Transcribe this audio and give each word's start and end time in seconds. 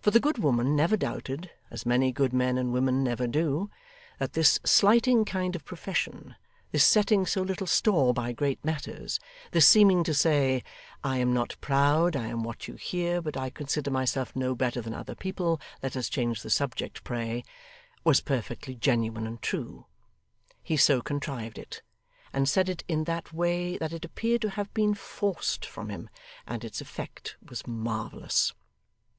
For 0.00 0.10
the 0.10 0.20
good 0.20 0.38
woman 0.38 0.74
never 0.74 0.96
doubted 0.96 1.50
(as 1.70 1.84
many 1.84 2.12
good 2.12 2.32
men 2.32 2.56
and 2.56 2.72
women 2.72 3.04
never 3.04 3.26
do), 3.26 3.68
that 4.18 4.32
this 4.32 4.58
slighting 4.64 5.26
kind 5.26 5.54
of 5.54 5.66
profession, 5.66 6.34
this 6.72 6.82
setting 6.82 7.26
so 7.26 7.42
little 7.42 7.66
store 7.66 8.14
by 8.14 8.32
great 8.32 8.64
matters, 8.64 9.20
this 9.50 9.68
seeming 9.68 10.02
to 10.04 10.14
say, 10.14 10.62
'I 11.04 11.18
am 11.18 11.34
not 11.34 11.56
proud, 11.60 12.16
I 12.16 12.28
am 12.28 12.42
what 12.42 12.68
you 12.68 12.74
hear, 12.76 13.20
but 13.20 13.36
I 13.36 13.50
consider 13.50 13.90
myself 13.90 14.34
no 14.34 14.54
better 14.54 14.80
than 14.80 14.94
other 14.94 15.14
people; 15.14 15.60
let 15.82 15.94
us 15.94 16.08
change 16.08 16.40
the 16.40 16.48
subject, 16.48 17.04
pray' 17.04 17.44
was 18.02 18.22
perfectly 18.22 18.74
genuine 18.74 19.26
and 19.26 19.42
true. 19.42 19.84
He 20.62 20.78
so 20.78 21.02
contrived 21.02 21.58
it, 21.58 21.82
and 22.32 22.48
said 22.48 22.70
it 22.70 22.82
in 22.88 23.04
that 23.04 23.34
way 23.34 23.76
that 23.76 23.92
it 23.92 24.06
appeared 24.06 24.40
to 24.40 24.48
have 24.48 24.72
been 24.72 24.94
forced 24.94 25.66
from 25.66 25.90
him, 25.90 26.08
and 26.46 26.64
its 26.64 26.80
effect 26.80 27.36
was 27.46 27.66
marvellous. 27.66 28.54